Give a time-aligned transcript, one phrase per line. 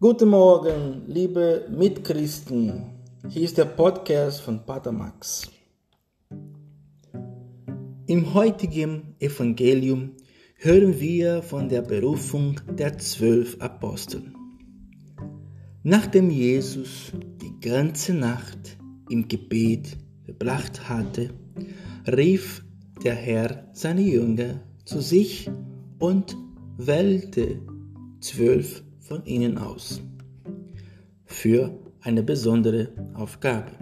[0.00, 2.84] Guten Morgen, liebe Mitchristen.
[3.28, 5.50] Hier ist der Podcast von Pater Max.
[8.06, 10.12] Im heutigen Evangelium
[10.54, 14.22] hören wir von der Berufung der zwölf Apostel.
[15.82, 17.10] Nachdem Jesus
[17.42, 18.78] die ganze Nacht
[19.10, 21.30] im Gebet verbracht hatte,
[22.06, 22.62] rief
[23.02, 25.50] der Herr seine Jünger zu sich
[25.98, 26.36] und
[26.76, 27.60] wählte
[28.20, 30.02] zwölf von ihnen aus
[31.24, 31.70] für
[32.02, 33.72] eine besondere Aufgabe.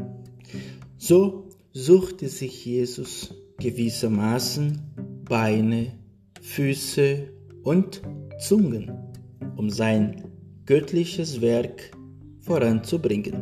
[0.98, 4.81] So suchte sich Jesus gewissermaßen
[5.25, 5.93] Beine,
[6.41, 7.29] Füße
[7.65, 8.03] und
[8.39, 8.93] Zungen,
[9.57, 10.25] um sein
[10.65, 11.91] göttliches Werk
[12.41, 13.34] voranzubringen.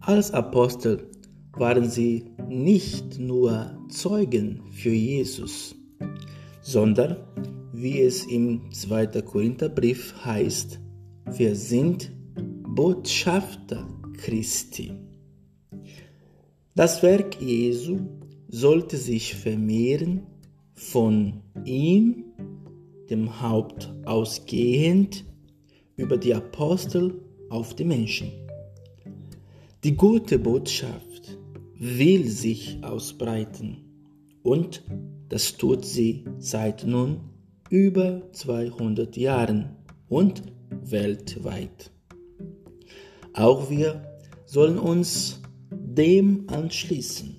[0.00, 1.08] Als Apostel
[1.52, 5.74] waren sie nicht nur Zeugen für Jesus,
[6.60, 7.16] sondern
[7.80, 9.22] wie es im 2.
[9.22, 10.80] Korintherbrief heißt,
[11.26, 12.12] wir sind
[12.74, 14.92] Botschafter Christi.
[16.74, 17.98] Das Werk Jesu
[18.48, 20.26] sollte sich vermehren,
[20.74, 22.24] von ihm,
[23.10, 25.24] dem Haupt ausgehend,
[25.96, 28.32] über die Apostel auf die Menschen.
[29.84, 31.38] Die gute Botschaft
[31.78, 33.84] will sich ausbreiten
[34.42, 34.84] und
[35.28, 37.37] das tut sie seit nun
[37.70, 39.76] über 200 Jahren
[40.08, 40.42] und
[40.84, 41.90] weltweit.
[43.34, 44.02] Auch wir
[44.46, 47.38] sollen uns dem anschließen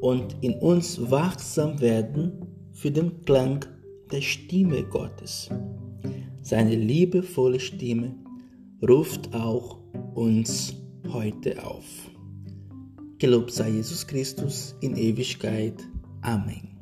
[0.00, 2.32] und in uns wachsam werden
[2.72, 3.64] für den Klang
[4.10, 5.48] der Stimme Gottes.
[6.42, 8.14] Seine liebevolle Stimme
[8.88, 9.78] ruft auch
[10.14, 10.74] uns
[11.12, 11.84] heute auf.
[13.18, 15.74] Gelobt sei Jesus Christus in Ewigkeit.
[16.22, 16.77] Amém.